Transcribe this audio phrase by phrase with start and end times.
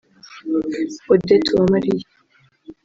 [1.11, 2.07] Odette Uwamaliya